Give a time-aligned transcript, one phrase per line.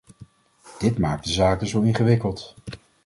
[0.79, 2.55] Dit maakt de zaken zo ingewikkeld.